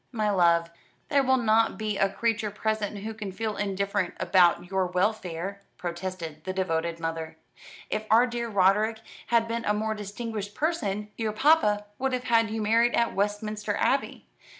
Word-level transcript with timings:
"My 0.11 0.31
love, 0.31 0.71
there 1.09 1.21
will 1.21 1.37
not 1.37 1.77
be 1.77 1.99
a 1.99 2.09
creature 2.09 2.49
present 2.49 2.97
who 3.03 3.13
can 3.13 3.31
feel 3.31 3.55
indifferent 3.55 4.15
about 4.19 4.67
your 4.71 4.87
welfare," 4.87 5.61
protested 5.77 6.43
the 6.43 6.53
devoted 6.53 6.99
mother. 6.99 7.37
"If 7.87 8.07
our 8.09 8.25
dear 8.25 8.49
Roderick 8.49 8.97
had 9.27 9.47
been 9.47 9.63
a 9.63 9.75
more 9.75 9.93
distinguished 9.93 10.55
person, 10.55 11.11
your 11.19 11.33
papa 11.33 11.85
would 11.99 12.13
have 12.13 12.23
had 12.23 12.49
you 12.49 12.63
married 12.63 12.95
in 12.95 13.13
Westminster 13.13 13.75
Abbey. 13.77 14.25